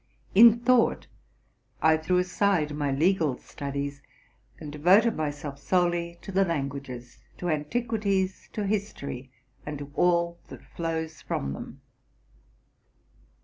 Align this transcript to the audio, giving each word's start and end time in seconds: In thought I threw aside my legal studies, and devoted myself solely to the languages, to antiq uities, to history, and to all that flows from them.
In 0.33 0.61
thought 0.61 1.05
I 1.79 1.95
threw 1.95 2.17
aside 2.17 2.73
my 2.73 2.89
legal 2.91 3.37
studies, 3.37 4.01
and 4.59 4.71
devoted 4.71 5.15
myself 5.15 5.59
solely 5.59 6.17
to 6.23 6.31
the 6.31 6.43
languages, 6.43 7.19
to 7.37 7.45
antiq 7.45 7.85
uities, 7.85 8.51
to 8.53 8.65
history, 8.65 9.31
and 9.63 9.77
to 9.77 9.91
all 9.93 10.39
that 10.47 10.63
flows 10.63 11.21
from 11.21 11.53
them. 11.53 11.81